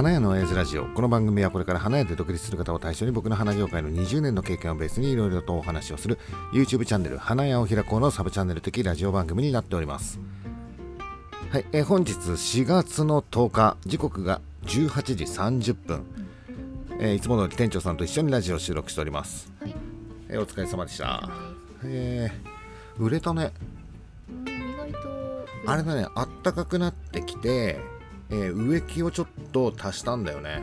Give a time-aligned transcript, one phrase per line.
[0.00, 0.86] 花屋の親父ラジオ。
[0.86, 6.18] この番組はこれから花屋で独立する方を対象に僕の花業界の20年の経験をベースにいろいろとお話をする
[6.54, 10.18] YouTube チャンネル花屋を開こうのサブチャンネル的ラジオ番組になっております。
[11.50, 16.06] はい、えー本日4月の10日時刻が18時30分、
[16.98, 19.74] えーいつも通り店長さんと一緒にラジオを収録しております、はい。
[20.30, 21.04] えーお疲れ様でした。
[21.04, 21.30] は
[21.84, 23.52] えー売れたね。
[25.66, 27.78] あれだねあったかくなってきて、
[28.30, 30.62] えー植木をちょっと足したんだよね。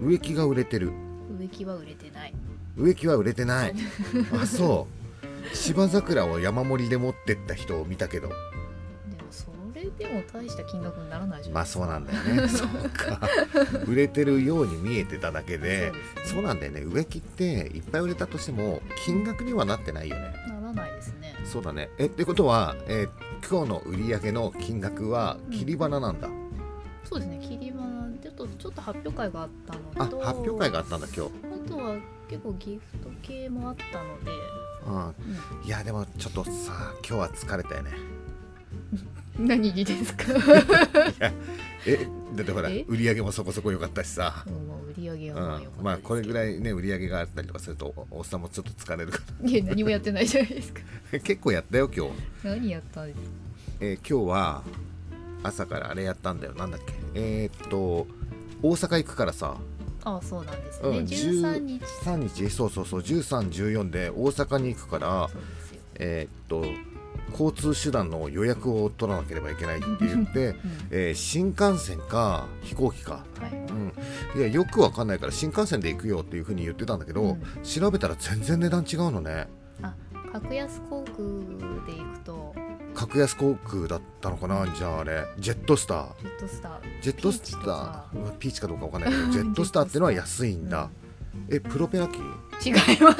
[0.00, 0.92] 植木が売れてる。
[1.38, 2.34] 植木は売れてない。
[2.76, 3.74] 植木は売れてない。
[4.40, 4.86] あそ
[5.52, 5.56] う。
[5.56, 8.28] 芝桜を山盛りで持ってった人を見たけど。
[8.28, 8.36] でも
[9.30, 12.48] それでも大した金額にならないじゃないまあそうなんだよね。
[12.48, 13.20] そうか。
[13.86, 15.92] 売れてるように見えてただけで。
[15.92, 15.98] ね。
[16.24, 16.82] そうなんだよね。
[16.82, 20.34] 植木っていっぱい売れたとしても金額にはなってないよね。
[20.48, 21.34] ならないですね。
[21.44, 21.90] そうだね。
[21.98, 23.08] えってことは、えー
[23.48, 26.28] 今日の売り上げの金額は切り花なんだ、
[27.08, 27.38] そうですね。
[27.42, 30.20] 切り花ちょっとちょっと発表会があったあのと。
[30.20, 31.30] 発表会があったんだ今日
[31.66, 31.96] あとは
[32.28, 34.30] 結構ギフト系もあったので。
[34.86, 37.90] うんいやでもちょっとさ今日は疲れたよね
[39.38, 40.24] うん、 何にですか？
[41.86, 42.84] えだってほらえ？
[42.86, 50.80] 売り上げもそこそこ良かったしさうんまあ売り上げうはまあ良かったですけどん、まあこれぐらいね売り上げがあったりとかするとおおっさんもちょっと疲れるかいや何もやってないじゃないですか。
[51.12, 52.12] ら 結構やったよ今日、
[52.44, 53.26] 何やったんですか？
[53.80, 54.62] えー今日は
[55.46, 56.54] 朝からあれやったんだよ。
[56.54, 56.94] なんだっけ？
[57.14, 58.06] えーっと
[58.62, 59.56] 大阪行くからさ。
[60.04, 61.04] あそうなんですうんね。
[61.04, 61.80] 十三日。
[62.04, 62.50] 3日。
[62.50, 63.00] そうそうそう。
[63.00, 65.30] 1314で大阪に行くから。
[65.96, 66.64] えーっと
[67.32, 70.56] 交通手段の予約を取らなければいけないって言って、うん。
[70.90, 73.24] えー新幹線か飛行機か。
[73.40, 73.52] はい。
[74.34, 77.42] うん、いやよくわかんないから新幹線で行くよっていうふうに言ってたんだけど、うん。
[77.64, 79.48] 調べたら全然値段違うのね。
[79.82, 79.92] あ
[80.32, 81.65] 格安航空
[83.06, 84.66] 格安航空だったのかな？
[84.74, 85.24] じゃああれ。
[85.38, 86.06] ジェットスター。
[86.20, 87.02] ジェットスター。
[87.02, 88.06] ジェットスピーチとタか。
[88.14, 89.84] ーうんピーチかどうかわかんないけど ジェットスター。
[89.86, 90.90] ってのは安いんだ、
[91.48, 92.18] えプロペラ機？
[92.66, 93.18] 違います。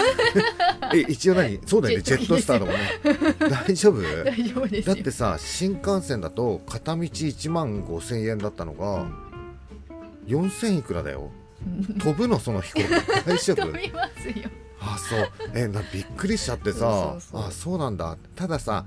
[0.97, 1.61] え一応何？
[1.67, 3.57] そうだよねジェットスターだもんね。
[3.67, 4.03] 大丈夫？
[4.25, 4.95] 大丈夫ですよ。
[4.95, 9.07] だってさ新幹線だと片道1万5000円だったのが
[10.27, 11.31] 4000いくらだよ。
[11.65, 12.89] うん飛ぶのその飛行機。
[13.27, 13.67] 大丈夫？
[13.67, 14.51] 飛びますよ。
[14.81, 15.29] あそう。
[15.55, 17.17] えなびっくりしちゃってさ。
[17.33, 18.17] あそうなんだ。
[18.37, 18.85] たださ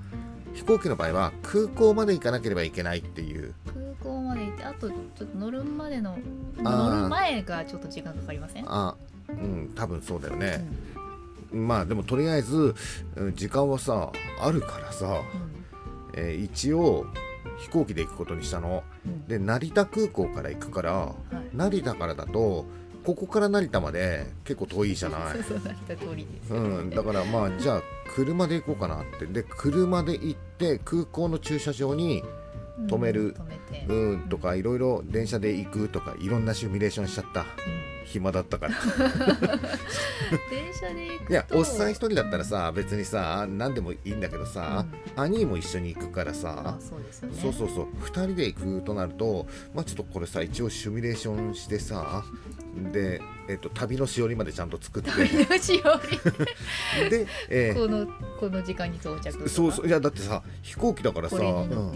[0.54, 3.54] 飛行機の場合は空港まで行かなければいけないっていう。
[3.66, 6.18] 空港まで行ってあとちょっと乗るまでの
[6.58, 8.64] 乗る前がちょっと時間かかりません？
[8.66, 8.94] あ
[9.28, 10.64] うん多分そうだようね、
[11.52, 11.66] ん。
[11.68, 12.74] まあでもとりあえず
[13.16, 15.20] うん時間はさあるからさ、
[16.14, 17.06] えー一応
[17.58, 18.82] 飛行機で行くことにしたの。
[19.06, 19.26] うん。
[19.26, 21.56] で成田空港から行くからはい。
[21.56, 22.64] 成田からだと
[23.04, 25.20] ここから成田まで結構遠いじゃない。
[25.38, 26.56] そうそうなった通りですよ。
[26.56, 27.82] うん、だからまあじゃあ
[28.14, 29.26] 車で行こうかなって。
[29.26, 32.22] で車で行って空港の駐車場に
[32.78, 33.34] うん止める。
[33.34, 33.86] 止めて。
[33.88, 34.20] うん。
[34.28, 37.40] とかいろいろ電車で行くとかいろんなシミュレーションしちゃった。
[37.40, 38.74] うん暇だったから。
[40.50, 41.32] 電車で行くと。
[41.32, 44.84] いやおっさん一人だったらさ別にさ何でもいいんだけどさ、
[45.16, 47.38] 兄も一緒に行くからあさそうですよね。
[47.40, 52.24] そうそうそう2人で行くとなるとまあちょっとこれさ一応シミュレーションしてさ
[52.92, 55.10] で、えっと旅のしおりまでちゃんと作って。
[55.10, 57.10] 旅のしおり。
[57.10, 58.06] で、えこの
[58.38, 61.92] この時間に到着そうそういやだってさ飛行機だからさうん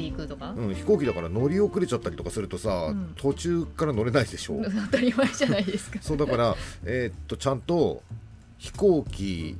[0.56, 3.12] うん、飛行機だから乗り遅れちゃったりとかするとさ、うん。
[3.16, 4.60] 途中から乗れないでしょ。
[4.90, 5.98] 当たり前じゃないですか。
[6.00, 8.02] そうだから、えーっとちゃんと
[8.58, 9.56] 飛行機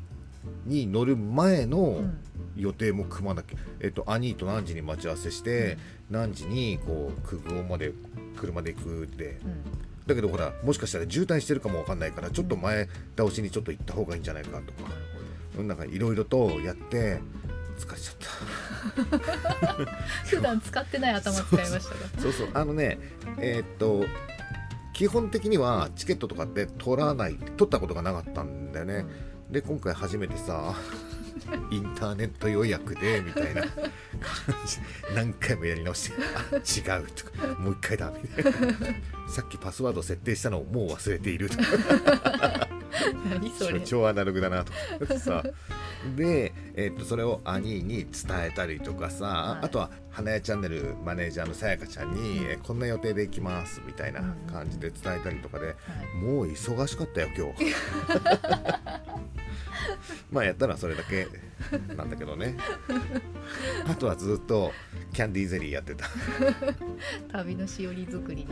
[0.67, 2.19] に乗る前のうん。
[2.57, 5.77] 予定も組まなきゃ、えーっと兄と何時に待ち合わせして、
[6.09, 7.93] 何時にこう空港まで
[8.37, 9.41] 車で行くって。
[9.45, 9.85] うん。
[10.07, 14.91] だけどほらもしかしたら渋滞してるかもわかんないからちょっと前倒しにちょっと行った方がいいんじゃないかとか、
[15.59, 17.21] うんなんかいろいろとやって
[17.79, 18.29] 疲れちゃった。
[20.27, 21.81] 普段使ってない頭使いましたが
[22.21, 22.49] そうそう。
[22.55, 22.99] あのね
[23.39, 24.05] えーっと
[24.93, 29.05] 基本的にはチケットとかって取らない取ったことがなかったんだよね、
[29.51, 30.73] で今回初めてさ
[31.71, 33.63] インターネット予約でみたいな。
[33.63, 33.71] 感
[34.67, 34.79] じ
[35.15, 38.51] 何回もやり直してあ違うとかもう一回だみたいな。
[39.29, 42.69] さっきパスワード設定したのをもう忘れているとか。
[43.85, 44.73] 超アナログだなと
[45.19, 45.43] さ
[46.17, 49.67] で、えっとそれを兄に伝えたりとかさ、はい。
[49.67, 54.23] あとは花屋チャンネルマネージャーのさやかちゃんに、えこんな予定で行きますみたいな
[54.53, 55.77] 感じで伝えたりとかで、はい。
[56.17, 57.75] もう忙しかったよ今日
[60.31, 61.27] まあやったのはそれだけ
[61.95, 62.57] なんだけどね。
[63.87, 64.73] あとはずっと
[65.13, 66.07] キャンディーゼリーやってた。
[67.33, 68.47] 旅のしおり作りに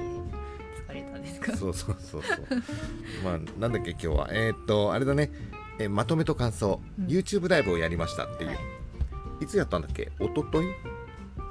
[0.89, 1.57] 疲れたんですか？
[1.57, 2.47] そうそうそうそう。
[3.25, 4.29] まあなんだっけ今日は。
[4.33, 5.31] えーっとあれだね。
[5.79, 7.07] えまとめと感想、うん。
[7.07, 8.59] YouTube ライブをやりましたっていう、はい。
[9.45, 10.13] い、つやったんだっけ？
[10.21, 10.75] 一昨日一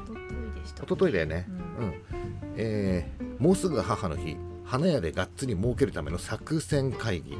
[0.08, 0.84] 昨日でした。
[0.84, 1.48] 一昨日だよね。
[1.80, 1.94] ううん、
[2.56, 4.38] えーもうすぐ母の日。
[4.64, 7.38] 花屋でがっつり儲けるための作戦会議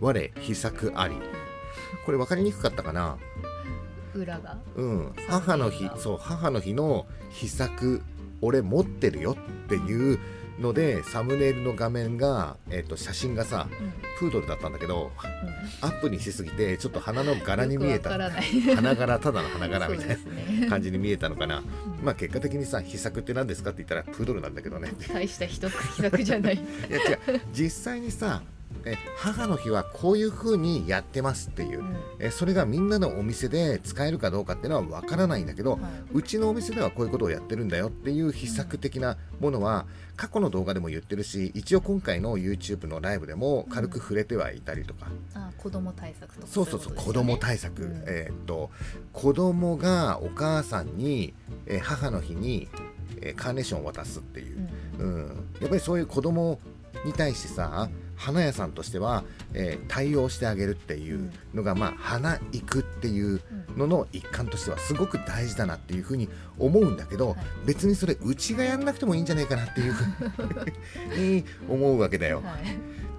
[0.00, 1.14] 我秘策あり。
[2.04, 3.16] これ分かりにくかったかな？
[4.14, 4.58] 裏が？
[4.76, 5.12] うん。
[5.28, 8.02] 母の日そう母の日の秘策
[8.40, 9.36] 俺持ってるよ。
[9.64, 10.18] っていう
[10.60, 13.92] のでサムネイルの画面が、えっと写真がさうん。
[14.20, 15.10] プードルだったんだけど
[15.80, 18.10] アップにしすぎてちょっと鼻の柄に見えた。
[18.10, 20.18] 花柄ただの花柄 みたい
[20.60, 21.58] な感じに見えたのかな。
[21.58, 21.64] うん。
[22.04, 24.92] まあ結果的にさ秘策って何ですかって言ったらプードルなんだけどね。
[25.12, 26.54] 大した人秘策じゃない。
[26.54, 26.58] い
[26.92, 27.40] や違う。
[27.52, 28.42] 実際にさ
[28.84, 31.80] え母の日はこういう風にやってますっていう。
[31.80, 31.96] うん。
[32.18, 35.80] えそれがみんなのお店で使えるかどうかっていうのは分からないんだけどはい。
[36.12, 39.86] うちのお店ではこういうことをやってるんだよっていう秘策的なものは
[40.16, 48.04] 過去の動画でも言ってるし一応今回の YouTube のライブでも軽く触れてはいたりとか、あ子供対策とかそうそうそう子供対策、うん。
[48.06, 48.70] えーっと
[49.12, 51.34] 子供がお母さんに、
[51.66, 52.68] えー母の日に、
[53.20, 54.68] えーカーネーションを渡すっていう。
[54.98, 55.14] う、ん。
[55.14, 56.60] うん、やっぱりそういう子供
[57.04, 66.28] に対してさ花屋さんとしては、えー対応してあげるっていうのが、まあ花行くっていううんのの一環としてはすごく大事だなっていうふうに
[66.58, 72.42] 思うんだけど、はい別にそれうちがやんなくてもいいんじゃないかなっていうふうに 思うわけだよ。
[72.44, 72.64] はい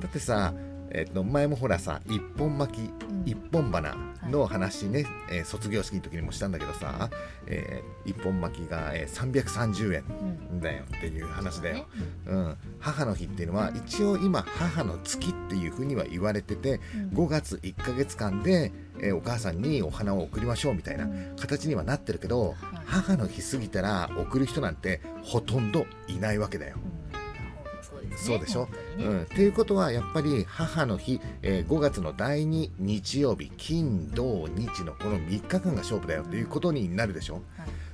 [0.01, 0.53] だってさ、
[0.97, 3.23] えっと前もほらさ一本巻きうん。
[3.25, 3.95] 一本花
[4.29, 7.09] の話ね、えー卒業式の時にもしたんだけどさ、
[7.47, 10.03] えー一本巻きが、えー330円
[10.51, 10.61] うん。
[10.61, 11.75] だよっていう話だよ。
[11.75, 11.85] ね。
[12.27, 16.79] うん、母の日っていうのは一応今母の月っていうふうには言われてて
[17.13, 17.17] うん。
[17.25, 21.35] 5月1ヶ月間で、えーお母さんにお花を贈りましょうみたいなうん。
[21.37, 22.55] 形にはなってるけどはい。
[22.85, 26.77] 母の日過ぎたら贈る人なんてほとんどいないわけだよ。
[28.15, 28.65] ねそうでしょ？
[28.97, 37.35] ねうん、っていうことはやっぱり母の日、えー5月の第2日曜日金土日のこの3日間が勝負だよっていうことになるでしょ？
[37.35, 37.43] はい。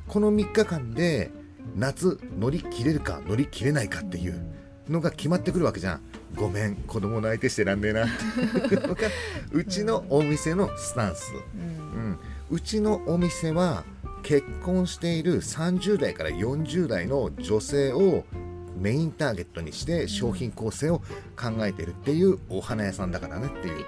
[0.07, 1.31] この3日間で
[1.75, 4.41] 夏乗り切れるか乗り切れないかっていう
[4.89, 6.01] のが決まってくるわけじゃん。
[6.35, 8.05] ごめん子供の相手してらんねえな。
[9.51, 11.31] うちのお店のスタンス、
[11.93, 12.01] うん。
[12.03, 12.19] うん、
[12.49, 13.83] うちのお店は
[14.23, 18.23] 結婚している30代から40代の女性を
[18.81, 20.99] メインターゲットにして商品構成を
[21.39, 23.85] 考えてるっていうお花屋さんだからねっていう。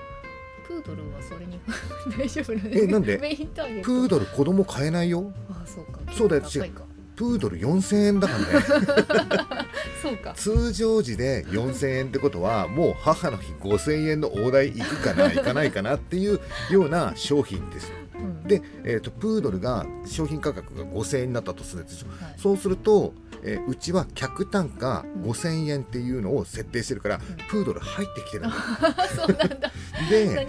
[0.67, 1.59] プードルはそれに
[2.17, 2.69] 大丈夫なの？
[2.71, 3.17] えなんで？
[3.17, 3.85] メインターゲット。
[3.85, 5.31] プードル子供買えないよ。
[5.49, 5.99] あそうか。
[6.13, 6.41] そうだよ。
[6.43, 6.83] 高いか。
[7.15, 9.65] プードル4000円だからね。
[10.01, 10.33] そうか。
[10.35, 16.39] 通常時で4000円ってことはもう母の日5000円の大台いくかないかないかなっていう
[16.71, 17.91] ような商品です。
[18.15, 18.43] うん。
[18.43, 22.07] で、えー、とプードルが商品価格が5000円になったとするでしょ。
[22.23, 22.35] はい。
[22.37, 23.13] そうすると、
[23.43, 27.19] えーうちは客単価5000円っていうのを設定してるから、ん。
[27.49, 28.53] プードル入ってきてるのあ
[29.15, 29.71] そうなんだ。
[30.09, 30.47] で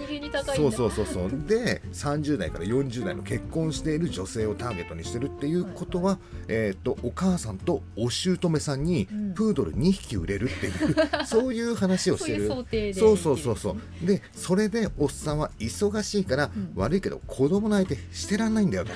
[0.55, 1.29] そうそうそうそう。
[1.47, 9.33] で30代から40代の結婚している女性をターゲットにしてるっていうことは、えー、とお母さんとお姑さんにうん。
[9.35, 10.95] プードル2匹売れるっていう、
[11.25, 14.05] そういう話をしそういうてる想定でそうそうそうそう。
[14.05, 16.71] でそれでおっさんは忙しいから、うん。
[16.75, 18.91] 悪いけど子供の相手してらんないんだよと。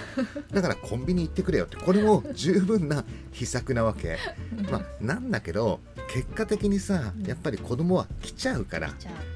[0.54, 1.78] だからコンビニ行ってくれよって。
[1.78, 3.89] これも十分な秘策なわけ
[4.72, 5.80] まあなんだけど
[6.12, 7.28] 結果的にさうん。
[7.28, 8.90] やっぱり子供は来ちゃうから。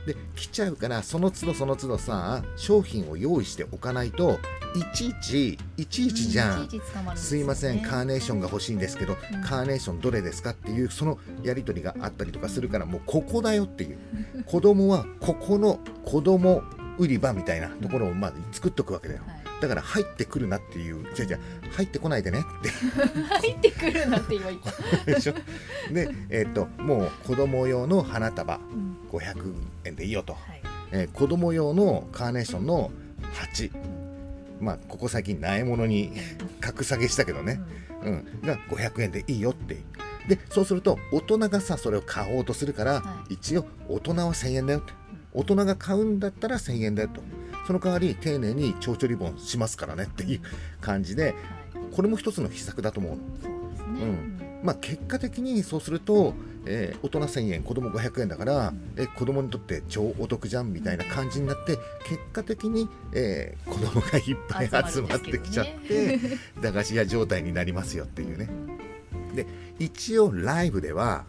[0.05, 4.39] で来ちゃうからその都度その都度さ商品を用意しておかないと
[4.75, 6.65] いちいちいちいちじゃん。
[6.65, 9.41] いちいち捕まるんですすいませんカーネーションがし欲しいんですけど、うん。
[9.41, 13.97] カーネーションどれですかっていうそのやり取りがあったりとかするからもうここだよっていう。
[14.45, 16.63] 子供はここの子供
[16.97, 19.21] 売り場みたいなところをまず作っとくわけだよ。
[19.27, 21.39] はいだから入ってくるなっていうじゃじゃ
[21.71, 22.69] 入ってこないでねって。
[23.39, 25.33] 入ってくるなって今言った、でしょ？
[25.91, 28.97] でえっ、ともう子供用の花束うん。
[29.11, 29.53] 500
[29.85, 30.61] 円でいいよと、はい。
[30.91, 32.91] えー子供用のカーネーションの
[33.33, 33.71] 鉢。
[34.59, 36.11] まあここ最近苗物に
[36.59, 37.59] 格下げしたけどね、
[38.03, 39.77] うん、が500円でいいよって。
[40.27, 44.93] でそうすると大人がさそれを買おうとするから、は一応大人は1000円だよって。
[45.33, 47.21] 大人が買うんだったら1000円だよと
[47.65, 50.41] その代わり丁寧に蝶々リボンしますからねっていう
[50.81, 51.33] 感じではい。
[51.91, 53.11] これも一つの秘策だと思う。
[53.13, 54.41] のそうですね、うん。
[54.63, 56.33] まあ結果的にそうすると、
[56.65, 58.93] えー大人1000円子供500円だから、うん。
[58.97, 61.77] え子供にとって超お得じゃんみたいな感じになって
[62.07, 66.19] 結果的に、えー子供がいっぱい集まってきちゃって、
[66.61, 68.49] 駄菓子屋状態になりますよっていうね。
[69.79, 71.25] 一応ライブでは、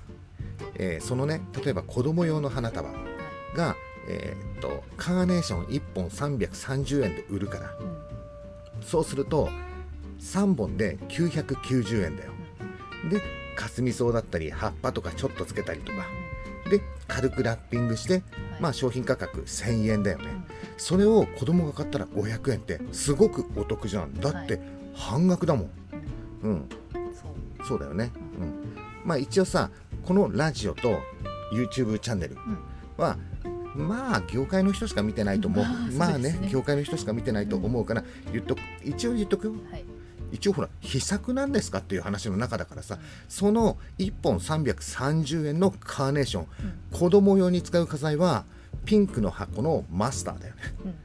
[0.76, 2.90] えーそのね例えば子供用の花束
[3.56, 3.76] が、
[4.08, 7.76] えーっとカーネーション1本330円で売るから。
[7.80, 7.96] うん。
[8.82, 9.49] そうすると
[10.20, 12.32] 3本で990円だよ。
[13.11, 13.20] で
[13.56, 16.06] かすみ草だったり葉っぱとかちょっとつけたりとか。
[16.70, 18.23] で軽くラッピングして、
[18.58, 20.25] まあ商品価格1000円だよね、
[20.78, 24.14] それを子供が買ったら500円ってすごくお得じゃん。
[24.14, 24.58] だって
[24.94, 25.70] 半額だもん。
[26.42, 26.68] うん。
[27.68, 27.78] そう。
[27.78, 28.11] だよね。
[28.40, 28.75] うん。
[29.04, 29.70] まあ一応さ
[30.06, 31.00] このラジオと
[31.52, 32.37] YouTube チャンネル
[32.96, 33.18] は、
[33.74, 38.60] まあ業界の人しか見てないと思う、まあまあねね業界の人しか見てないと思うから言っとく。
[38.84, 39.54] 一応言っとくよ。
[39.70, 39.84] はい。
[40.32, 46.46] 一応ほら秘策なんですかっていう話の中だからさその1本330円のカーネーション
[46.92, 48.44] 子供用に使う花材は
[48.84, 50.60] ピンクの箱のマスターだよね。
[50.84, 50.96] うん、うん、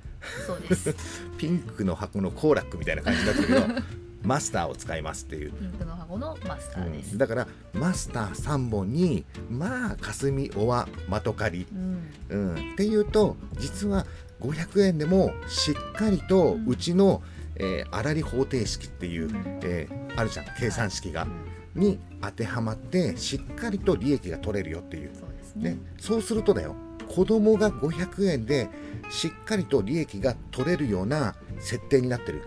[0.47, 0.95] そうです。
[1.37, 3.61] ピンクの箱のコーラックみたいな感じだったけど
[4.23, 5.51] マスターを使いますっていう。
[5.51, 7.17] ピンクの箱のマスターです、うん。
[7.19, 12.11] だからマスター3本にまあ霞おわマトカリ、うん。
[12.29, 14.07] うん、っていうと実は
[14.41, 16.67] 500円でもしっかりとうん。
[16.67, 17.21] うちの、
[17.55, 19.59] えー、粗利方程式っていう、うん。
[19.63, 20.45] えーあるじゃん。
[20.59, 21.27] 計算式が、
[21.75, 21.81] うん。
[21.81, 25.71] に当てはまってしっかりと利益が取れるよっていう、そうですね。
[25.75, 26.75] ね、そうするとだよ。
[27.07, 28.67] 子供が500円で
[29.09, 32.43] しっかりと利益が取れるような設定になってる。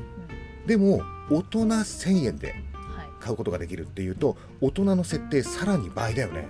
[0.66, 2.54] でも大人1000円で
[3.22, 6.48] 買うことができるっていうと大人の設定さらに倍だよね。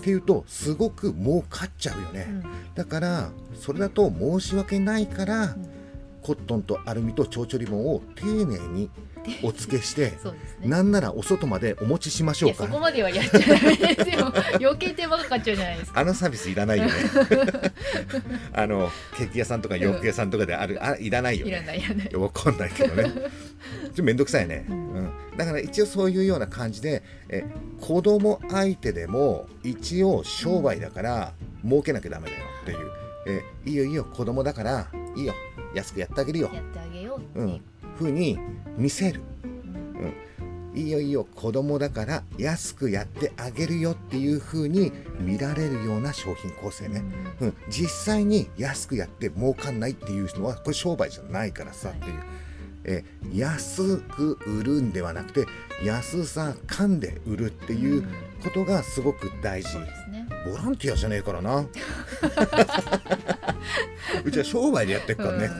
[0.00, 2.42] っていうとすごく儲かっちゃうよね、うん。
[2.74, 5.72] だからそれだと申し訳ないからうん。
[6.22, 8.88] コットンとアルミと蝶々リボンを丁寧に
[9.42, 10.18] お付けしてね。
[10.68, 12.64] なんならお外までお持ちしましょうか。
[12.64, 14.32] そこまではやっちゃダメですよ。
[14.60, 16.00] 余計手間かかっちゃうじゃないですか。
[16.00, 16.92] あのサービスいらないよね。
[18.52, 22.08] あのケーキ屋さんとか洋服屋さんとかであるあいらないよいらねないいらない。
[22.08, 23.04] いやわかんないけどね。
[23.04, 24.81] ちょっとめんどくさいね、ううんん
[25.44, 27.44] だから一応そういうような感じでえ
[27.80, 31.32] 子供相手でも一応商売だから
[31.64, 32.90] 儲けなきゃダメだよっていう。
[33.24, 35.34] えいいよいいよ子供だからいいよ
[35.74, 36.50] 安くやってあげるよ。
[36.52, 37.54] やってあげようう、いう。
[37.54, 37.60] ん。
[37.96, 38.38] ふうに
[38.76, 39.20] 見せる。
[39.44, 40.14] うん。
[40.74, 47.04] いいよいいよ子供だから安くやってあげるよっていう風に見られるような商品構成ね、
[47.40, 52.14] うん、実際に安くやって儲かんないっていうのはこれ商売じゃないからさっていう、
[52.84, 55.46] え安く売るんではなくて
[55.84, 58.08] 安さ噛んで売るっていううん
[58.42, 59.86] ことがすごく大事、ね。
[60.44, 61.64] ボランティアじゃねえからな。
[64.24, 65.52] うちは商売でやってるからね、うん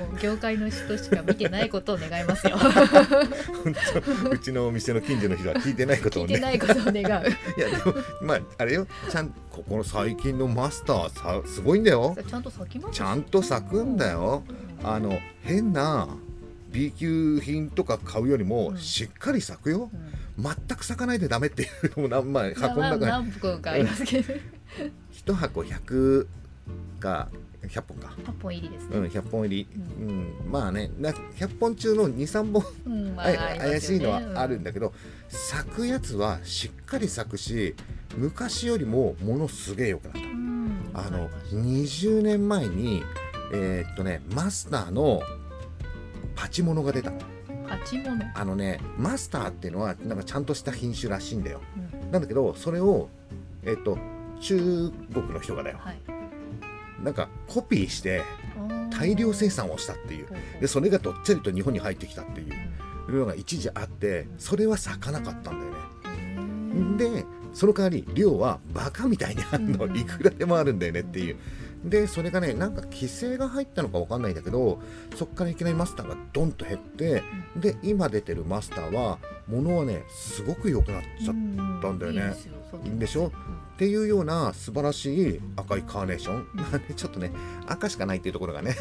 [0.00, 2.56] もう業界の人しか見てないことを願いますよ。
[4.30, 6.34] うちのお店の近所の人は聞いてないことをね。
[6.34, 7.02] 聞いてないことを願う。
[7.02, 8.86] いやでもまああれよ。
[9.10, 12.16] ちゃんここの最近のマスターさすごいんだよ。
[12.26, 14.42] ちゃんと咲きますちゃんと咲くんだよ。
[14.82, 16.08] あの変な
[16.70, 18.78] B 級品とか買うよりもうん。
[18.78, 19.90] しっかり咲くよ。
[20.38, 20.42] うん。
[20.42, 24.34] 全く咲かないでダメっていうのもなんまあ箱のまあ中に何個かありますけど。
[25.26, 26.26] 1箱100
[27.00, 27.28] が
[27.66, 28.14] 100本か。
[28.24, 28.98] 8本入りですね。
[28.98, 29.66] うん100本入り。
[29.98, 30.50] うん。
[30.50, 32.64] まあねな100本中の23本。
[32.86, 34.92] うん怪しいのはあるんだけど、
[35.28, 37.74] 咲くやつはしっかり咲くし
[38.16, 40.20] 昔よりもものすげえ良くなった。
[40.20, 40.90] うん。
[40.94, 43.02] あのわかりました20年前に
[43.52, 45.22] えーっとねマスターの
[46.40, 47.10] パチモノが出た。
[47.10, 47.18] の
[47.68, 51.60] 八物あのねマスターっていうのはなんかちゃんとした品種らしいんだよ。
[51.76, 52.10] うん。
[52.10, 53.10] なんだけどそれを
[53.62, 53.98] えーっと
[54.40, 55.76] 中国の人がだよ。
[55.78, 56.00] はい。
[57.04, 58.22] なんかコピーして
[58.90, 60.28] 大量生産をしたっていう。
[60.60, 62.52] でそれがどっちゃりと日本に入ってきたっていう。
[63.12, 65.72] のが一時あってそれは咲かなかったんだよ
[66.96, 67.20] ね。
[67.20, 69.84] でその代わり量はバカみたいにあるの。
[69.84, 69.96] うん。
[69.96, 71.36] いくらでもあるんだよねっていう
[71.84, 74.80] でそれがねなんか規制が入ったのかわかんないんだけど
[75.16, 77.22] そっからいきなりマスターがドンと減って
[77.56, 79.18] で今出てるマスターは
[79.48, 81.34] 物はねすごく良くなっちゃっ
[81.80, 82.34] たんだよね。
[82.84, 83.28] いいんでしょ？
[83.74, 87.32] っていうような素晴らしい赤いカーネーション、まあねちょっとね
[87.66, 88.76] 赤しかないっていうところがね。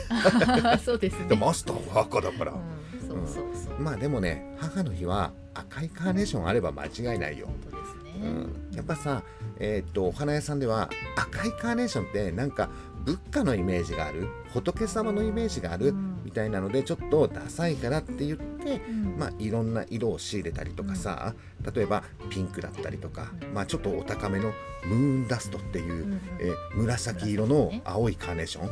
[0.73, 1.27] う んそうですね。
[1.29, 3.07] でマスターは赤だから、うん。
[3.07, 3.79] そうそうそう。
[3.81, 7.47] まあでもね母の日は赤いカーネーションあれば間違いないよ。
[7.47, 9.23] 本当ですうねん、やっぱさ、
[9.59, 12.69] えーっとお花屋さんでは赤いカーネーションってなんか
[13.05, 16.21] 仏家のイメージがある仏様のイメージがあるうん。
[16.23, 19.15] みたいなのでちょっとダサいからって言って、うん。
[19.17, 21.33] まあ、いろんな色を仕入れたりとかさ、
[21.73, 24.51] 例えばピンクだったりとか、うんまあ、ちょっとお高めの
[24.85, 28.69] ムーンダストっていう、えー紫色の青いカーネーション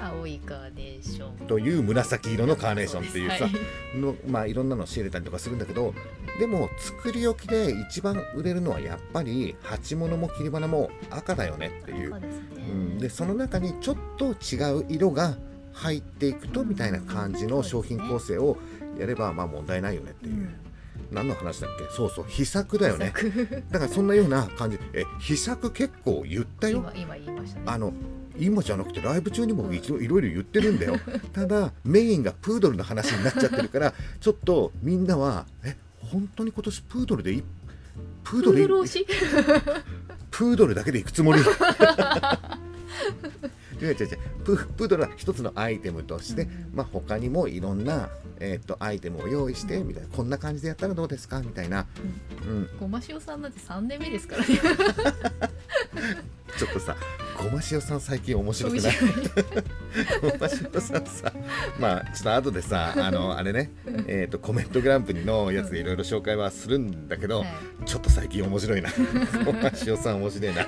[0.00, 1.46] 青いカーネーション。
[1.46, 3.98] という紫色のカーネーションっていうさ、はい。
[3.98, 5.94] のまあいろんなの仕入れたりとかするんだけど
[6.38, 12.14] でも作り置きで一番売れるのはやっぱり鉢物も切り花も赤だよねっていう。
[12.14, 12.42] 赤、ですね。
[12.68, 15.36] うん、でその中にちょっと違う色が
[15.72, 18.56] 入っていくとみたいな感じの商品構成を
[18.98, 20.50] やればまあ問題ないよねっていう、
[21.12, 21.84] 何の話だっけ？
[21.94, 22.24] そうそう。
[22.28, 23.12] 秘策だよね。
[23.12, 24.78] ねだからそんなような感じ。
[24.92, 26.78] え秘策結構言ったよ。
[26.78, 27.64] 今今言いましたね。
[27.66, 27.92] あの
[28.38, 30.96] 今じゃなくてライブ中にも一度いろいろ言ってるんだよ。
[31.32, 37.42] ただメインがプードルの話になっちゃってるからちょっとみんなはえ本当に今年プードルでい
[38.24, 38.68] プープドル
[40.30, 41.40] プードルだけで行くつもり？
[43.80, 44.18] 違う違う違う。
[44.44, 48.08] ププードルは一つのアイテムとして、うんうんまあ他にもいろんな、
[48.40, 51.40] えー、とアイテムを用意してみたいなこんな感じでやったらどうですか？
[51.40, 51.86] みたいな、
[52.46, 54.58] うん、ごま塩さんなんて3年目ですからね。
[56.56, 56.96] ちょっとさ
[57.38, 58.92] ごま塩さん最近面白くない？
[60.20, 61.32] ごま塩さんさ
[61.78, 63.70] まあちょっと後でさ あのあれね、
[64.06, 67.48] えー、とコメントグランプリのやつでいろいろ紹介はするんだけど、はい。
[67.86, 68.90] ちょっと最近面白いな。
[69.44, 70.66] ごま塩さん面白いな。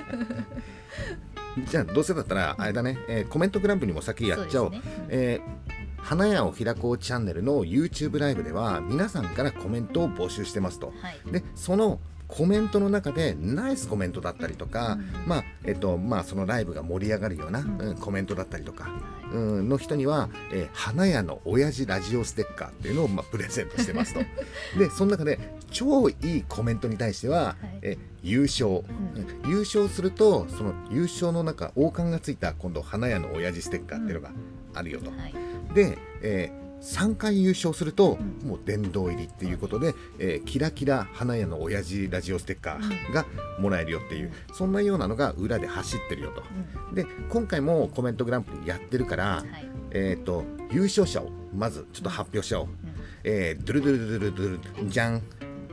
[1.69, 4.71] じゃあどうせだったらあれだね、えーコメントグランプリも先やっちゃおう。
[4.71, 5.05] そうですね。
[5.09, 10.87] えー花屋を開こうチャンネルの YouTube ライブでは皆さんからコメントを募集してますと。
[10.99, 11.31] はい。
[11.31, 11.99] でその
[12.31, 15.27] コメントの中でナイスコメントだったりとか、うん。
[15.27, 17.81] まあえっとまあそのライブが盛り上がるような、うん。
[17.81, 24.21] うんコメントだったりとか、はいうん、の人には、えー花屋の親父ラジオステッカーっていうのを、まあ、プレゼントしてますと。
[24.79, 27.79] でその中で超いいコメントに対しては、い。
[27.81, 28.75] えー優勝、ん。
[28.75, 29.49] うん。
[29.49, 34.31] 優勝するとその優勝の中王冠がついた今度花屋の親父ステッカーっていうのが
[34.73, 35.33] あるよと、はい。
[35.73, 38.49] で、え3回優勝すると、うん。
[38.49, 43.25] もう殿堂入りっていうことで、えーキラキラ花屋の親父ラジオステッカーが
[43.59, 46.43] もらえるよっていう、そんなようなのが裏で走ってるよと。
[46.89, 46.95] うん。
[46.95, 49.69] で今回もコメントグランプリやってるから、はい。
[49.91, 52.73] えー、と優勝者をまずちょっと発表しちゃおう、うん。
[53.23, 55.21] えー、ドゥルドゥルドゥルドゥルドゥルじゃん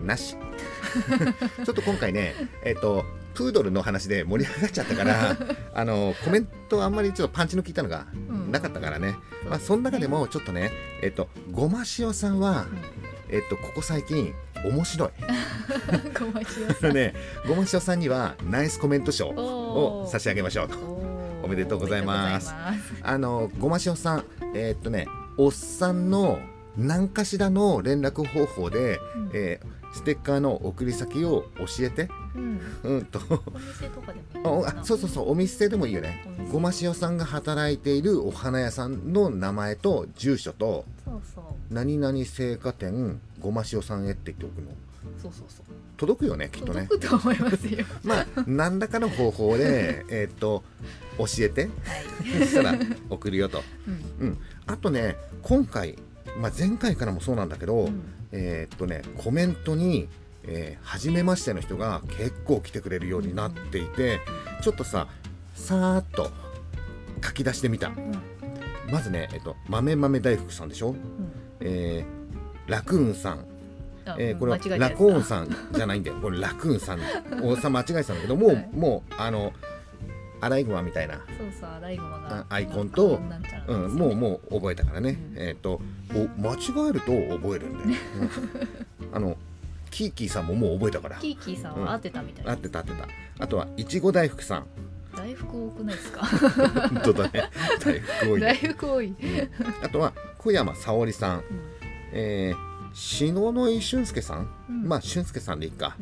[0.05, 0.37] なし。
[1.65, 2.35] ちょっと今回ね
[2.65, 3.05] えっ、と
[3.39, 5.37] プードルの話で盛り上がっちゃったから
[5.73, 8.51] あのコメントあんまりちょっとパンチの効いたのがうん。
[8.51, 12.79] なかったからね、まあ、そうですねその中でもちょっとねえっ、とごま塩さんは、うん。
[13.31, 15.11] えっ、とここ最近面白い。
[16.19, 16.93] ごま塩さん。
[16.93, 17.15] ね
[17.47, 20.77] ごま塩さんにはナイスコメント賞を差し上げましょうと。
[20.77, 21.45] おー。
[21.45, 22.53] おめでとうございます。
[22.53, 23.03] おめでとうございます。
[23.05, 24.25] あのごま塩さん
[24.57, 26.41] えーっとねおっさんの
[26.77, 29.31] 何かしらの連絡方法で、うん。
[29.33, 32.09] えーステッカーの送り先を教えて。
[32.35, 32.61] うん。
[32.85, 33.19] うんと。
[33.29, 35.31] お店とかでもあそうそうそう。
[35.33, 36.25] お店でもいいよね。
[36.53, 41.45] ごま塩さんが働いているお花屋さんの名前と住所とそうそう。
[41.71, 44.73] 何々青果店ごま塩さんへって言っておくの。
[45.23, 45.65] そうそうそう。
[45.97, 46.87] 届くよねきっとね。
[46.89, 47.85] 届くと思いますよ。
[48.05, 50.63] まあ何らかの方法で えーっと
[51.19, 51.63] 教えて。
[51.63, 51.71] はい。
[52.41, 52.79] そしたら
[53.11, 53.63] 送るよと。
[54.21, 54.27] うん。
[54.29, 55.97] うん、あとね今回、
[56.39, 60.09] まあ、前回からもそうなんだけど、うんえーっとねコメントに、
[60.45, 64.21] えー初めましての人が結構来てくれるようになっていて、
[64.63, 65.09] ちょっとさ
[65.55, 66.31] さーっと
[67.25, 67.89] 書き出してみた。
[67.89, 68.13] うん。
[68.91, 70.99] まずね、えっと、豆豆大福さんでしょ、うん。
[71.61, 73.47] えーラクーンさん、
[74.07, 77.01] あえーこれはラコーンさんじゃないんだよこれラクーンさん。
[77.43, 78.69] 大さん間違えてたんだけどもう、はい。
[78.73, 79.53] もうあの
[80.41, 81.15] アライグマみたいな。
[81.17, 81.27] そう
[81.59, 85.39] そうアライグマがあアイコンとなんちゃらうん、もうもう覚えたからね、うん。
[85.39, 85.81] えっ、とお
[86.39, 88.01] 間違えると覚えるんだよ、
[89.03, 89.17] うん。
[89.17, 89.37] あの
[89.91, 91.17] キーキーさんももう覚えたから。
[91.17, 93.09] キーキーさんは合ってたみたい合なってた合ってた。
[93.39, 94.67] あとはいちご大福さん。
[95.17, 96.27] 大福多くないですか？
[96.27, 97.51] 本当だね。
[97.85, 99.15] 大福多い大ね、福多い、うん。
[99.85, 101.45] あとは小山沙織さん、
[102.13, 104.89] えー篠ノ井俊介さん、うん。
[104.89, 105.97] まあ俊介さんでいいか。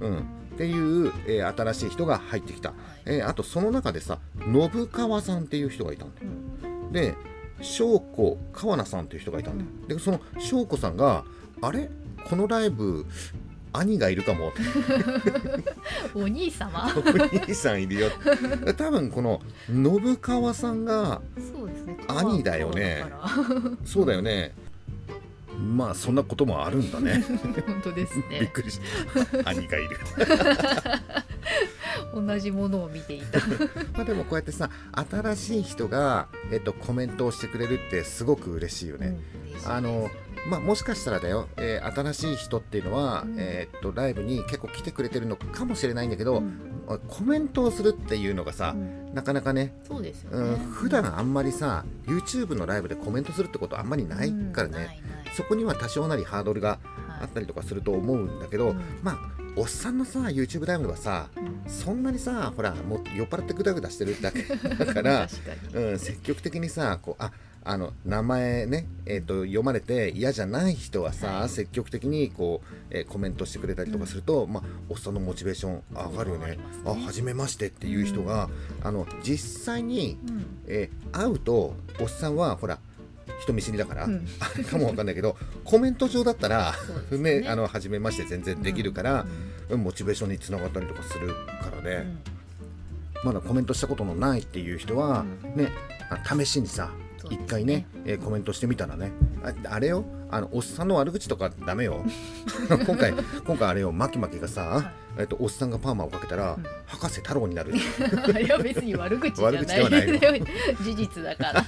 [0.00, 0.10] う、ん。
[0.10, 0.22] うん、っ
[0.56, 2.72] ていう、えー新しい人が入ってきた、
[3.04, 6.26] えーあとその中でさ信川さんっていう人がいたんだよ
[6.64, 6.92] うん。
[6.92, 7.14] で
[7.62, 11.24] 翔子川名さんっていう人がいたんだよ、でその翔子さんが
[11.60, 11.88] あれ？
[12.28, 13.06] このライブ
[13.72, 14.52] 兄がいるかも。
[16.14, 16.92] お兄様？
[16.94, 18.08] お兄さんいるよ。
[18.76, 21.22] 多分この信川さんが
[22.08, 23.04] 兄だよね。
[23.84, 24.54] そうだよね。
[25.76, 27.24] まあそんなこともあるんだね。
[27.66, 28.80] 本当です びっねくりし
[29.42, 29.50] た。
[29.50, 29.98] 兄がいる
[32.14, 33.38] 同じものを見ていた。
[33.94, 34.70] まあでもこうやってさ
[35.10, 39.16] 新しい人が、えっと、コメントをしてくれるってすごく嬉しいよね、
[39.64, 39.72] うん。
[39.72, 40.10] あの
[40.48, 43.36] まあ、もしかしたらだよ、えー新しい人っていうのは、うん。
[43.38, 46.98] えーっとライブに結構来てくれてるのかもしれないんだけど、うん。
[47.08, 49.14] コメントをするっていうのがさう、ん。
[49.14, 55.00] なかなかね、そうですようんね、普段あんまりさ YouTube のライブでコメントするってことあんまりないからね、
[55.36, 56.78] そこには多少なりハードルがはい
[57.22, 58.80] あったりとかすると思うんだけど、うん。
[59.02, 61.70] まあおっさんのさ YouTube ライブはさうん。
[61.70, 64.42] そんなにさほらもう酔っ払ってグダグダしてるだけ。
[64.84, 65.28] だから、
[65.74, 67.32] うん、積極的にさこうあ
[67.64, 71.48] あの名前ね、えー、と読まれて嫌じゃない人はさ、はい。
[71.48, 76.58] 積極的にこう、えーコメントしてくれたりとかすると、まあ、おっさんのモチベーション上がるよね。
[76.84, 78.48] あ初めましてっていう人が、
[78.82, 80.46] あの実際に、うん。
[80.66, 82.78] えー会うとおっさんはほら
[83.40, 84.26] 人見知りだから、うん。
[84.40, 86.74] あれかもわかんないけど コメント上だったら
[87.10, 87.40] ね。
[87.40, 89.26] ねあの初めまして全然できるから
[89.68, 89.82] う、ん。
[89.82, 92.18] モチベーションにつながったりとかするからね。
[93.24, 93.28] うん。
[93.28, 95.56] まだコメントしたことのないっていう人は、うん。
[95.56, 95.70] ね
[96.10, 96.90] あ試しにさ
[97.30, 102.04] 一回ね、えーコメントしてみたらねああれよあのおっさんの悪口とかダメよ。
[102.86, 103.12] 今回
[103.44, 104.86] 今回あれよマキマキがさ、はい。
[105.18, 106.64] えっとおっさんがパーマをかけたら、うん。
[106.86, 107.74] 博士太郎になる。
[107.76, 109.62] いや別に悪口じゃない。
[109.62, 110.46] 悪口ではないの
[110.82, 111.64] 事実だから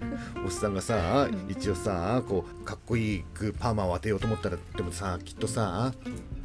[0.44, 1.50] おっさんがさ、うん。
[1.50, 5.92] 一応さこうかっこいいくパーマを当てようと思ったらでもさきっとさ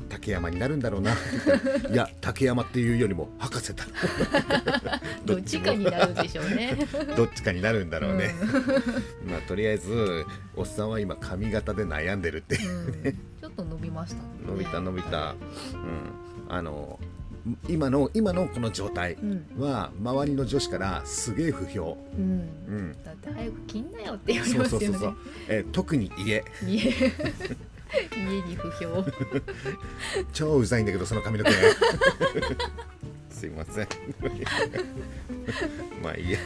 [0.09, 1.13] 竹山になるんだろうな。
[1.91, 3.83] いや竹山っていうよりも博士太
[5.25, 6.77] 郎 どっちかになるでしょうね。
[7.15, 8.33] どっちかになるんだろうね、
[9.23, 9.31] うん。
[9.31, 12.55] まあとりあえずおっさんは今髪型で悩んでるって。
[12.55, 13.11] うん。
[13.41, 14.29] ちょっと伸びましたね。
[14.47, 15.35] 伸びた伸びた、うん、
[16.47, 16.99] あの
[17.67, 19.45] 今の今のこの状態うん。
[19.59, 22.23] は周りの女子からすげえ不評、うん。
[22.67, 24.87] うん、だって早く切んなよって言われますよね。
[24.87, 25.15] そうそうそう、
[25.47, 26.43] えー特に家。
[26.65, 26.77] 家。
[28.17, 29.05] 家に不評。
[30.33, 31.51] 超うざいんだけどその髪の毛。
[33.29, 33.87] すいません。
[36.03, 36.39] まあいいや。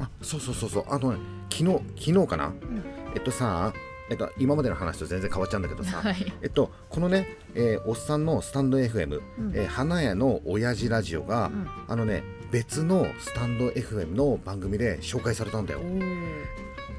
[0.00, 0.84] あそうそうそうそう。
[0.88, 1.18] あのね
[1.50, 2.52] 昨日昨日かな、
[3.14, 3.72] えっとさ
[4.10, 6.32] えっと今までの話と全然変わっちゃうんだけどさ、はい。
[6.42, 9.52] えっとこのね、えーおっさんのスタンド FM、うん。
[9.54, 11.66] えー花屋の親父ラジオが、うん。
[11.88, 15.80] あのね別のスタンド FM の番組で紹介されたんだよ。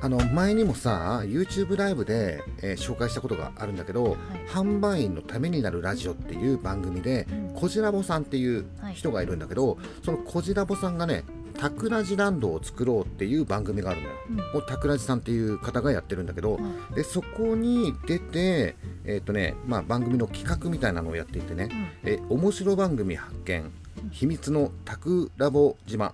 [0.02, 4.16] あの前にもさ YouTube ライブで、えー紹介したことがあるんだけど、
[4.48, 7.54] 販売員のためになるラジオっていう番組で、うん。
[7.56, 8.94] こじらぼさんっていうはい。
[8.94, 11.24] 人がいるんだけど、そのこじらぼさんがね
[11.60, 14.14] タクラジランドを作ろうっていう番組があるのよ。
[14.54, 14.66] うん。
[14.66, 21.70] タクラジさんっていう方がやってるんだけど、はいでそこに出て、えーとねまあ、番組の企画みたいなのをやっていてね、
[22.04, 22.10] うん。
[22.10, 23.72] え面白番組発見
[24.12, 26.14] 秘密のタクラボ島、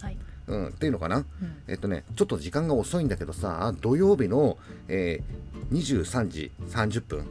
[0.00, 0.18] はい。
[0.46, 1.24] うん、っていうのかな、うん。
[1.68, 7.26] えっとね、ちょっと時間が遅いんだけどさ土曜日の、えー23時30分、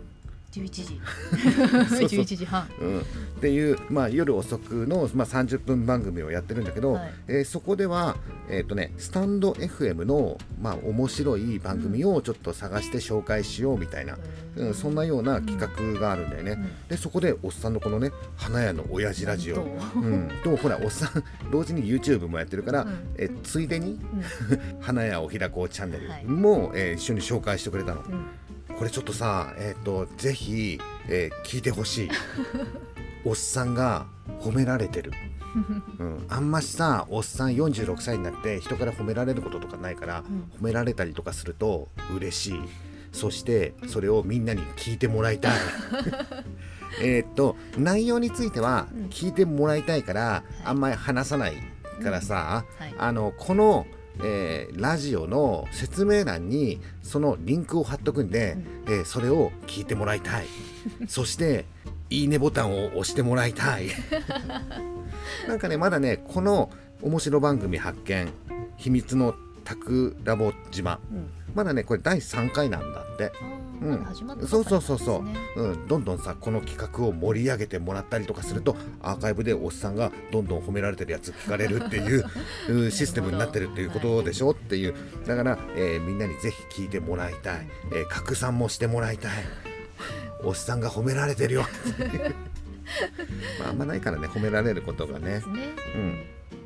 [0.51, 0.85] 11時。
[1.89, 2.67] そう11時半。
[2.79, 3.03] うん、っ
[3.39, 7.13] ていう、まあ、夜遅くの、まあ、30分番組をやってるんだけど、はい。
[7.27, 8.15] えーそこでは、
[8.49, 14.17] えっとね、スタンド FM の、まあ、面白い番組をちょっと探して紹介しようみたいな、
[14.55, 16.51] うん、そんなような企画があるんだよね。
[16.51, 16.69] うん。
[16.87, 19.63] でそこでおっさんのこのね花屋の親父ラジオ、
[19.95, 22.99] うん、とほらおっさん同時に YouTube もやってるから、うん。
[23.17, 23.99] えついでに
[24.49, 24.79] うん。
[24.79, 26.23] 花屋を開こうチャンネはい。
[26.23, 28.01] ルも、えー一緒に紹介してくれたの。
[28.01, 28.25] うん
[28.81, 32.09] これちょっとさえっ、とぜひ、えー聞いてほしい。
[33.23, 34.07] おっさんが
[34.39, 35.11] 褒められてる、
[35.99, 40.49] うん、あんましさおっさん46歳になって人から褒められることとかないから、うん。
[40.59, 42.59] 褒められたりとかすると嬉しい。
[43.11, 45.51] そしてそれをみんなに聞いてもらいたい。
[47.03, 49.05] えーっと内容についてはうん。
[49.09, 51.53] 聞いてもらいたいから、あんまり話さない
[52.03, 52.95] からさ、はい。
[52.97, 53.85] あのこの、
[54.24, 60.45] えーラジオの説明欄にそのリンクを貼っとくんで、えーそれを聞いてもらいたい。
[61.08, 61.65] そして
[62.10, 63.88] いいねボタンを押してもらいたい。
[65.47, 66.71] なんかねまだねこの
[67.02, 68.30] 面白番組発見
[68.78, 71.00] 秘密のタクラボ島。
[71.12, 73.31] うんまだねこれ第3回なんだって。
[73.81, 74.05] うん。
[74.47, 75.23] そうそうそうそ
[75.55, 82.23] う、うん、どんどんさこの企画を盛り上げてもらったりとかするとアーカイブでおっさんがどんどん褒められてるやつ聞かれるっていう
[82.69, 84.93] うんシステムになってるっていうことでしょっていう。
[85.25, 89.31] だから、えーみんなにぜひ聞いてもらいたい、えー拡散もしてもらいたい。
[90.43, 91.63] おっさんが褒められてるよ。
[91.63, 92.35] っていう
[93.59, 95.25] まああんまないからね褒められることがね。
[95.25, 95.69] ですね。
[95.95, 96.23] うん、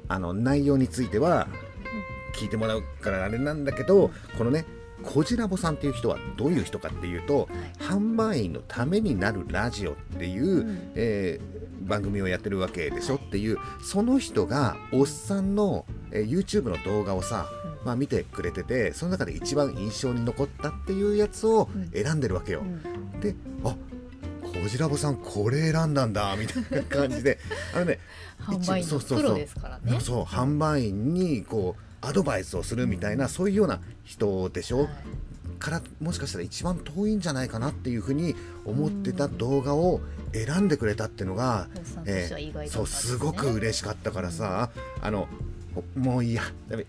[0.07, 1.47] あの内容については
[2.35, 4.65] 聞いてもらうからあれなんだけどこのね
[5.03, 7.47] こじらぼさんっていう人はどういう人かっていうと、
[7.79, 10.91] 販売員のためになるラジオっていう、うん。
[10.95, 17.47] えー番組をやってるわけでしょ、はいっていうその人がおっさんの、えー YouTube の動画をさ、
[17.81, 17.85] うん。
[17.85, 21.91] まあ、見てくれててその中で一番印象に残ったっていうやつをうん。
[21.91, 22.61] 選んでるわけよ。
[22.61, 23.19] うん。
[23.19, 23.75] であ
[24.41, 27.37] こじらぼさんこれ選んだんだみたいな感じで。
[27.75, 27.99] あのね
[28.39, 29.99] 販売員のプロですからね。
[29.99, 34.87] そう販売員にこうアドバイスをするみたいな、そういうような人でしょ、はい。
[35.59, 40.01] からもしかしたら一番遠いんじゃないかなっていうふうに思ってた動画を
[40.33, 44.69] 選んでくれたっていうのが、おっさんとしては意外だったそうすごく嬉しかったからさ、
[45.01, 45.27] あの
[45.95, 46.43] もういいや。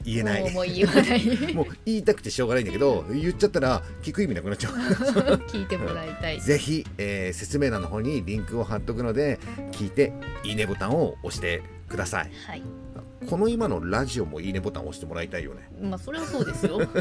[0.04, 0.42] 言えない。
[0.42, 1.24] もうもう言わない。
[1.54, 4.72] もう言いたくてしょうがないんだけど言っちゃったら聞く意味なくなっちゃう
[5.48, 6.40] 聞いてもらいたい。
[6.40, 9.38] ぜひ、えー説明欄の方にリンクを貼っとくので
[9.72, 10.12] 聞いて
[10.44, 12.30] いいねボタンを押してください。
[12.46, 12.85] はい
[13.28, 15.68] この今のラジオもいいねボタンを押してもらいたいよね。
[15.80, 16.80] まあそれはそうですよ。
[16.84, 16.92] そこ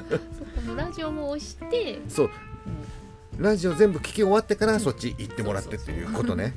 [0.68, 2.26] のラジオも押して、そう。
[2.28, 2.32] うん
[3.38, 6.54] ラジオ全部聞き終わってからそっち行ってもらってっていうことね。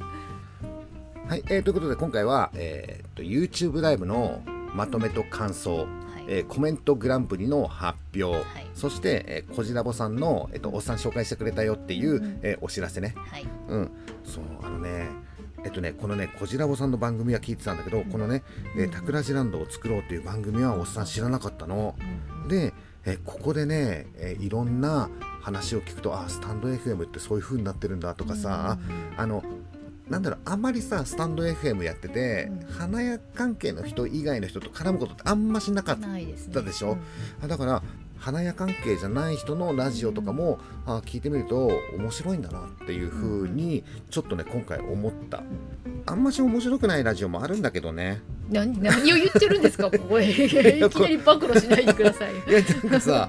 [1.29, 4.42] はい、えーということで今回は、えー、と YouTube ライブの
[4.75, 5.87] まとめと感想、はい。
[6.29, 8.44] えーコメントグランプリの発表、はい。
[8.75, 12.38] そして、えー、こじらぼさんの、えーとおっさん紹介してくれたよっていう、うん。
[12.42, 13.14] えーお知らせね。
[13.16, 13.47] はい。
[13.68, 13.90] うん。
[14.25, 15.09] そうあのね
[15.68, 18.42] えっとねこのねこじらぼさんの番組は聞いてたんだけど、このね
[18.74, 21.94] 「えー、タクラジランドを作ろう」っていう番組はおっさん知らなかったの。
[22.42, 22.48] うん。
[22.48, 22.72] で、
[23.04, 25.11] えーここでね、えーいろんな
[25.42, 28.78] 話を聞くとあスタンド FM ってそういう風になってるんだとかさ、
[29.18, 29.42] あの
[30.09, 32.72] なんだろうあんまりさスタンド FM やってて、うん。
[32.72, 36.92] 花屋関係の人以外の人と絡むことってあんましなかったでしょ？
[36.92, 36.98] うん。
[37.44, 37.83] あだから
[38.18, 45.42] 花屋関係じゃない人のラジオとかも、あ聞いてみると面白いんだなっていう風にちょっとね今回思った。
[46.07, 48.20] あんまし面白くないラジオもあるんだけどね。
[48.50, 48.81] 何？
[48.83, 49.12] 何？
[49.12, 49.90] を言ってるんですか？
[49.92, 53.28] ここへいきなり暴露しないでくださいいやなんかさ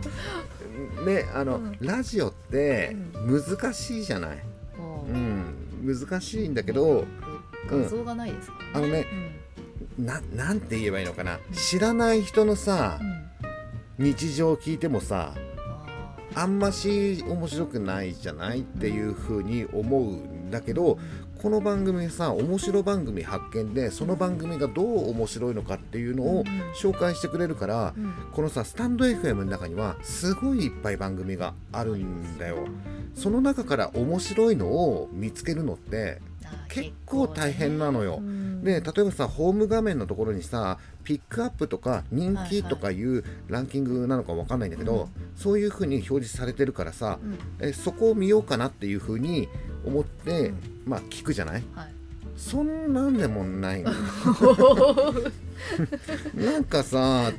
[1.06, 1.78] ねあの、うん。
[1.82, 4.38] ラジオって難しいじゃない、
[4.78, 5.54] もうん、
[5.86, 7.06] 難しいんだけどう
[7.69, 9.06] 画像がないですかあのね
[9.97, 10.06] うん。
[10.06, 11.39] ななんて言えばいいのかな？
[11.54, 13.19] 知らない人のさうん
[14.00, 15.34] 日常を聞いてもさ
[16.34, 20.98] あんまし面白くないじゃないっていう風に思うんだけど
[21.42, 26.46] この番組さ面白番組発見でその番組がどう面白いのかっていうのを
[26.82, 27.94] 紹介してくれるから
[28.32, 32.68] このさスタンド FM の中にはすごいいっぱい番組があるんだよ。
[33.16, 36.22] その中から面白いのを見つけるのって
[36.70, 38.22] 結構大変なのよ。
[38.64, 47.38] で例えばさホーム画面のところにさピックアップとか人気とかいうランキングなのかわかんないんだけど、そういう風に表示されてるからさうん。
[47.68, 49.48] えそこを見ようかなっていう風に
[49.86, 50.58] 思って、うん。
[50.86, 51.64] まあ聞くじゃない？
[51.74, 51.94] はい。
[52.38, 53.92] そんなんでもないの
[56.36, 57.32] なんかさ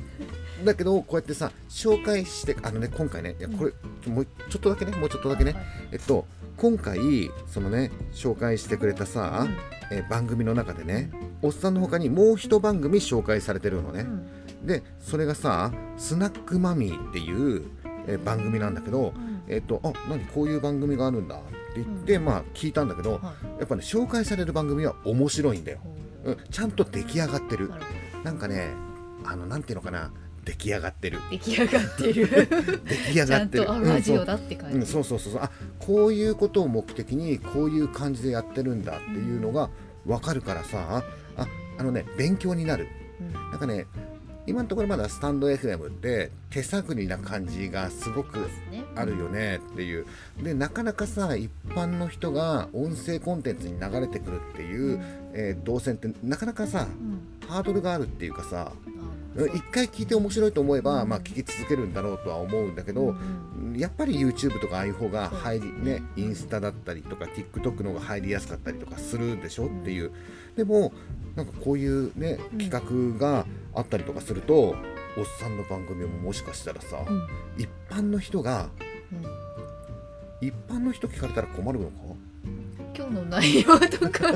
[0.63, 5.63] だけどこうやってさ紹介してあのね今回ねいやこれ、もうちょっとだけねもうちょっとだけね、はい。
[5.93, 6.25] えっと
[6.57, 9.47] 今回そのね紹介してくれたさ、
[9.91, 14.67] え番組の中でねおっさんの他にもう一番組紹介されてるのね、うん。
[14.67, 17.63] でそれがさ「スナックマミー」っていう、
[18.07, 19.41] え番組なんだけど、うん。
[19.47, 21.39] えっとあ何こういう番組があるんだっ
[21.73, 23.21] て言って、まあ聞いたんだけど、はい。
[23.59, 25.79] やっぱね紹介される番組は面白いんだよ、
[26.23, 26.31] ほう。
[26.33, 27.71] ん、ちゃんと出来上がってる。
[28.23, 28.67] なんかね
[29.25, 30.11] あのなんていうのかな
[30.43, 31.19] 出来上がってる。
[31.19, 32.27] ど出来上がってる。
[32.85, 33.65] 出来上がってる。
[33.65, 35.41] ラジオだって感じ、うん、そうそうそうそう。
[35.41, 39.69] あこういうことを目的にこういう感じでやってるんだっていうのが
[40.05, 41.03] 分かるからさ。
[41.37, 42.87] ああのね勉強になる。
[43.19, 43.33] うん。
[43.33, 43.85] なんかね
[44.47, 48.39] 今のところまだスタンド FM って手探りな感じがすごく
[48.71, 48.83] ね。
[48.95, 50.05] あるよねっていう。
[50.41, 54.99] でなかなかさ一般の人が音声コンテンツに流れてくるっていう、
[55.33, 57.47] えー動線ってなかなかさうん。
[57.47, 58.91] ハードルがあるっていうかさあ
[59.55, 69.67] 一回聞いて面白いと思えば、まあ、聞き続けるんだろうとは思うんだけど、うんやっぱり YouTube とかああいう方が入りねねインスタだったりとか TikTok の方が入りやすかったりとかするでしょ？
[69.67, 70.11] っていう。
[70.57, 70.91] でも
[71.35, 72.57] なんかこういうねうん。
[72.59, 74.75] 企画があったりとかすると、おっ
[75.39, 77.27] さんの番組ももしかしたらさ、うん。
[77.57, 78.67] 一般の人が
[79.11, 80.47] うん。
[80.47, 81.93] 一般の人聞かれたら困るのか？
[82.93, 84.35] 今日の内容とか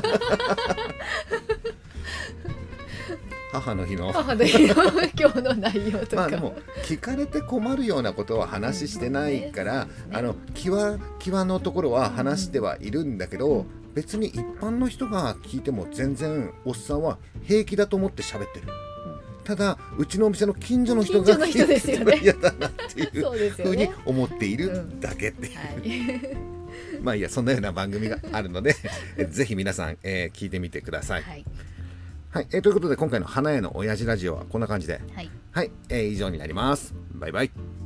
[3.60, 4.12] 母の日の。
[4.12, 4.74] 母の日の
[5.18, 18.66] 今日の内容とか、まあでも聞かれて困るようなことは話してないから、うんあの際際のところは話してはいるんだけど、別に一般の人が聞いても全然おっさんは平気だと思って喋ってる、
[19.44, 23.24] ただうちのお店の近所の人が嫌だなっていう
[23.56, 26.36] ふうにね思っているだけっていう、はい。
[27.02, 28.74] まあいいやそんなような番組があるので
[29.16, 31.22] え ぜひ皆さん、えー聞いてみてください。
[31.22, 31.44] はい
[32.36, 36.94] はい、えーということで今回の花屋の親父ラジオはこんな感じではいはい、えー以上になります。
[37.14, 37.85] バイバイ。